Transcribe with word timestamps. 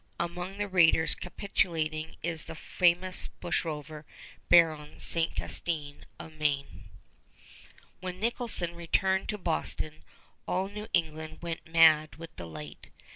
Among 0.19 0.57
the 0.57 0.67
raiders 0.67 1.13
capitulating 1.13 2.15
is 2.23 2.45
the 2.45 2.55
famous 2.55 3.27
bushrover 3.39 4.03
Baron 4.49 4.99
St. 4.99 5.35
Castin 5.35 6.05
of 6.17 6.33
Maine. 6.33 6.85
When 7.99 8.19
Nicholson 8.19 8.73
returned 8.73 9.29
to 9.29 9.37
Boston 9.37 10.03
all 10.47 10.69
New 10.69 10.87
England 10.91 11.43
went 11.43 11.67
mad 11.67 12.15
with 12.15 12.35
delight. 12.35 12.89